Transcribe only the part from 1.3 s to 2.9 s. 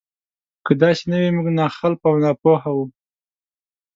موږ ناخلفه او ناپوهه وو.